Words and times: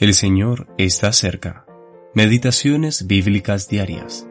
El 0.00 0.14
Señor 0.14 0.68
está 0.78 1.12
cerca. 1.12 1.66
Meditaciones 2.14 3.08
bíblicas 3.08 3.68
diarias. 3.68 4.28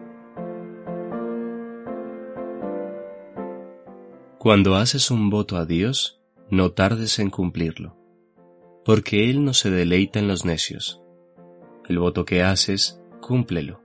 Cuando 4.37 4.75
haces 4.75 5.11
un 5.11 5.29
voto 5.29 5.57
a 5.57 5.65
Dios, 5.65 6.21
no 6.49 6.71
tardes 6.71 7.19
en 7.19 7.29
cumplirlo, 7.29 7.97
porque 8.85 9.29
Él 9.29 9.43
no 9.43 9.53
se 9.53 9.69
deleita 9.69 10.19
en 10.19 10.29
los 10.29 10.45
necios. 10.45 11.01
El 11.89 11.99
voto 11.99 12.23
que 12.23 12.43
haces, 12.43 13.01
cúmplelo. 13.19 13.81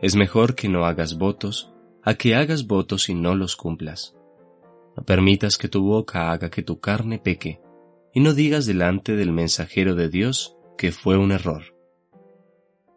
Es 0.00 0.14
mejor 0.14 0.54
que 0.54 0.68
no 0.68 0.86
hagas 0.86 1.18
votos 1.18 1.74
a 2.04 2.14
que 2.14 2.36
hagas 2.36 2.68
votos 2.68 3.08
y 3.08 3.14
no 3.14 3.34
los 3.34 3.56
cumplas. 3.56 4.14
No 4.96 5.02
permitas 5.02 5.58
que 5.58 5.68
tu 5.68 5.82
boca 5.82 6.30
haga 6.30 6.48
que 6.48 6.62
tu 6.62 6.78
carne 6.78 7.18
peque, 7.18 7.60
y 8.14 8.20
no 8.20 8.34
digas 8.34 8.66
delante 8.66 9.16
del 9.16 9.32
mensajero 9.32 9.96
de 9.96 10.08
Dios 10.08 10.54
que 10.78 10.92
fue 10.92 11.18
un 11.18 11.32
error. 11.32 11.76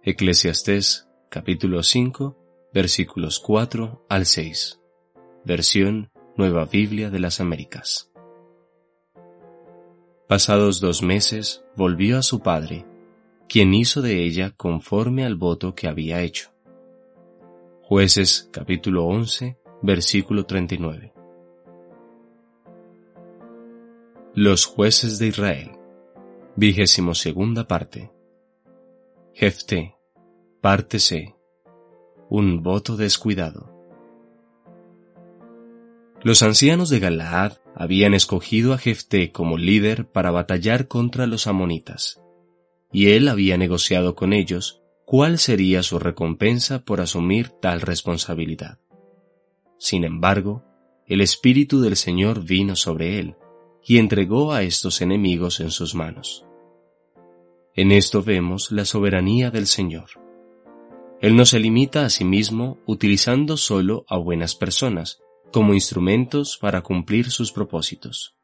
Eclesiastés 0.03 1.09
capítulo 1.29 1.81
5 1.81 2.37
versículos 2.71 3.39
4 3.39 4.05
al 4.07 4.27
6. 4.27 4.79
Versión 5.43 6.11
Nueva 6.37 6.65
Biblia 6.65 7.09
de 7.09 7.19
las 7.19 7.41
Américas. 7.41 8.11
Pasados 10.27 10.79
dos 10.79 11.01
meses 11.01 11.65
volvió 11.75 12.19
a 12.19 12.21
su 12.21 12.41
padre, 12.41 12.85
quien 13.49 13.73
hizo 13.73 14.03
de 14.03 14.23
ella 14.23 14.51
conforme 14.51 15.25
al 15.25 15.35
voto 15.35 15.73
que 15.73 15.87
había 15.87 16.21
hecho. 16.21 16.51
Jueces 17.81 18.47
capítulo 18.53 19.05
11 19.07 19.57
versículo 19.81 20.45
39. 20.45 21.13
Los 24.35 24.65
jueces 24.65 25.17
de 25.17 25.27
Israel. 25.27 25.80
Vigésimo 26.57 27.15
segunda 27.15 27.65
parte. 27.65 28.11
Jefté. 29.33 29.95
Parte 30.59 30.99
C. 30.99 31.33
Un 32.29 32.61
voto 32.61 32.97
descuidado. 32.97 33.71
Los 36.21 36.43
ancianos 36.43 36.89
de 36.89 36.99
Galaad 36.99 37.53
habían 37.73 38.13
escogido 38.13 38.73
a 38.73 38.77
Jefté 38.77 39.31
como 39.31 39.57
líder 39.57 40.11
para 40.11 40.29
batallar 40.29 40.89
contra 40.89 41.25
los 41.25 41.47
amonitas, 41.47 42.21
y 42.91 43.11
él 43.11 43.29
había 43.29 43.57
negociado 43.57 44.13
con 44.13 44.33
ellos 44.33 44.81
cuál 45.05 45.39
sería 45.39 45.83
su 45.83 45.99
recompensa 45.99 46.83
por 46.83 46.99
asumir 46.99 47.47
tal 47.47 47.79
responsabilidad. 47.79 48.77
Sin 49.79 50.03
embargo, 50.03 50.65
el 51.07 51.21
Espíritu 51.21 51.79
del 51.79 51.95
Señor 51.95 52.43
vino 52.43 52.75
sobre 52.75 53.19
él, 53.19 53.35
y 53.83 53.97
entregó 53.97 54.53
a 54.53 54.61
estos 54.61 55.01
enemigos 55.01 55.59
en 55.59 55.71
sus 55.71 55.95
manos. 55.95 56.45
En 57.75 57.91
esto 57.93 58.21
vemos 58.21 58.71
la 58.71 58.83
soberanía 58.83 59.49
del 59.49 59.65
Señor. 59.65 60.09
Él 61.21 61.35
no 61.35 61.45
se 61.45 61.59
limita 61.59 62.03
a 62.03 62.09
sí 62.09 62.25
mismo 62.25 62.79
utilizando 62.85 63.55
solo 63.55 64.05
a 64.09 64.17
buenas 64.17 64.55
personas 64.55 65.21
como 65.53 65.73
instrumentos 65.73 66.57
para 66.57 66.81
cumplir 66.81 67.29
sus 67.29 67.51
propósitos. 67.51 68.35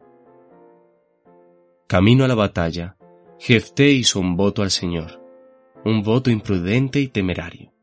Camino 1.88 2.24
a 2.24 2.28
la 2.28 2.36
batalla, 2.36 2.98
Jefté 3.40 3.92
hizo 3.92 4.20
un 4.20 4.38
voto 4.38 4.62
al 4.62 4.72
Señor, 4.72 5.22
un 5.84 6.04
voto 6.04 6.30
imprudente 6.30 7.00
y 7.02 7.08
temerario. 7.08 7.74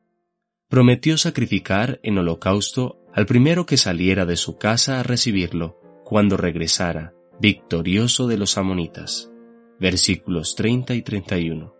Prometió 0.69 1.19
sacrificar 1.19 2.01
en 2.03 2.19
holocausto 2.19 3.01
al 3.13 3.27
primero 3.27 3.67
que 3.67 3.77
saliera 3.77 4.25
de 4.27 4.37
su 4.37 4.57
casa 4.57 5.01
a 5.01 5.03
recibirlo 5.03 5.79
cuando 6.05 6.37
regresara 6.37 7.15
victorioso 7.41 8.29
de 8.29 8.37
los 8.37 8.57
amonitas. 8.59 9.31
Versículos 9.81 10.55
30 10.55 10.95
y 10.95 11.03
31. 11.03 11.75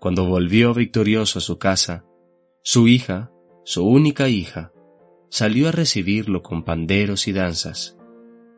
Cuando 0.00 0.26
volvió 0.26 0.74
victorioso 0.74 1.38
a 1.38 1.42
su 1.42 1.58
casa, 1.58 2.04
su 2.62 2.88
hija, 2.88 3.30
su 3.64 3.86
única 3.86 4.28
hija, 4.28 4.72
salió 5.28 5.68
a 5.68 5.72
recibirlo 5.72 6.42
con 6.42 6.64
panderos 6.64 7.28
y 7.28 7.32
danzas. 7.32 7.96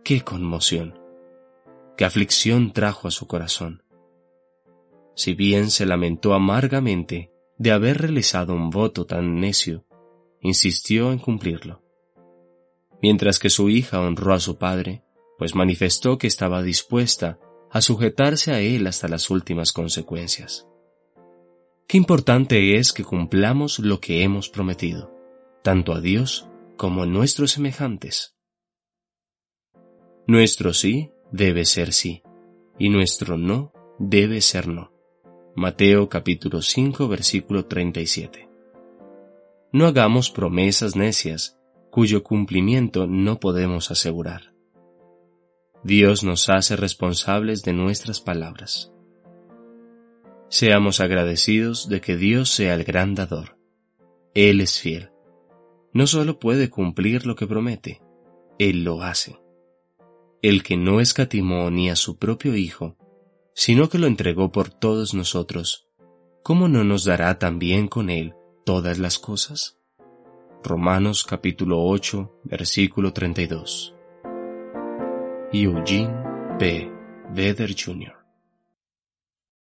¡Qué 0.04 0.22
conmoción! 0.22 0.98
¡Qué 1.96 2.04
aflicción 2.04 2.72
trajo 2.72 3.08
a 3.08 3.10
su 3.10 3.26
corazón! 3.26 3.82
Si 5.14 5.34
bien 5.34 5.70
se 5.70 5.84
lamentó 5.84 6.32
amargamente 6.32 7.32
de 7.58 7.72
haber 7.72 7.98
realizado 7.98 8.54
un 8.54 8.70
voto 8.70 9.04
tan 9.04 9.40
necio, 9.40 9.84
insistió 10.40 11.12
en 11.12 11.18
cumplirlo. 11.18 11.82
Mientras 13.02 13.38
que 13.38 13.50
su 13.50 13.68
hija 13.68 14.00
honró 14.00 14.32
a 14.32 14.40
su 14.40 14.58
padre, 14.58 15.02
pues 15.38 15.54
manifestó 15.54 16.18
que 16.18 16.26
estaba 16.26 16.62
dispuesta 16.62 17.38
a 17.70 17.80
sujetarse 17.80 18.52
a 18.52 18.60
él 18.60 18.86
hasta 18.86 19.08
las 19.08 19.30
últimas 19.30 19.72
consecuencias. 19.72 20.66
Qué 21.86 21.96
importante 21.96 22.76
es 22.76 22.92
que 22.92 23.04
cumplamos 23.04 23.78
lo 23.78 24.00
que 24.00 24.22
hemos 24.22 24.48
prometido, 24.48 25.14
tanto 25.62 25.92
a 25.92 26.00
Dios 26.00 26.46
como 26.76 27.02
a 27.02 27.06
nuestros 27.06 27.52
semejantes. 27.52 28.36
Nuestro 30.26 30.74
sí 30.74 31.10
debe 31.32 31.64
ser 31.64 31.92
sí, 31.92 32.22
y 32.78 32.90
nuestro 32.90 33.38
no 33.38 33.72
debe 33.98 34.40
ser 34.40 34.68
no. 34.68 34.92
Mateo 35.56 36.08
capítulo 36.08 36.62
5 36.62 37.08
versículo 37.08 37.64
37. 37.66 38.48
No 39.72 39.86
hagamos 39.86 40.30
promesas 40.30 40.94
necias 40.94 41.58
cuyo 41.90 42.22
cumplimiento 42.22 43.06
no 43.06 43.40
podemos 43.40 43.90
asegurar. 43.90 44.57
Dios 45.84 46.24
nos 46.24 46.48
hace 46.48 46.74
responsables 46.76 47.62
de 47.62 47.72
nuestras 47.72 48.20
palabras. 48.20 48.92
Seamos 50.48 51.00
agradecidos 51.00 51.88
de 51.88 52.00
que 52.00 52.16
Dios 52.16 52.50
sea 52.50 52.74
el 52.74 52.84
gran 52.84 53.14
dador. 53.14 53.58
Él 54.34 54.60
es 54.60 54.80
fiel. 54.80 55.10
No 55.92 56.06
solo 56.06 56.38
puede 56.38 56.68
cumplir 56.68 57.26
lo 57.26 57.36
que 57.36 57.46
promete, 57.46 58.02
Él 58.58 58.82
lo 58.82 59.02
hace. 59.02 59.38
El 60.42 60.62
que 60.62 60.76
no 60.76 61.00
escatimó 61.00 61.70
ni 61.70 61.90
a 61.90 61.96
su 61.96 62.18
propio 62.18 62.56
Hijo, 62.56 62.96
sino 63.54 63.88
que 63.88 63.98
lo 63.98 64.06
entregó 64.06 64.50
por 64.50 64.70
todos 64.70 65.14
nosotros, 65.14 65.88
¿cómo 66.42 66.68
no 66.68 66.82
nos 66.82 67.04
dará 67.04 67.38
también 67.38 67.88
con 67.88 68.10
Él 68.10 68.34
todas 68.64 68.98
las 68.98 69.18
cosas? 69.18 69.78
Romanos 70.62 71.24
capítulo 71.24 71.84
8, 71.84 72.40
versículo 72.44 73.12
32. 73.12 73.97
Eugene 75.50 76.58
B. 76.58 76.90
Vedder 77.30 77.70
Jr. 77.74 78.17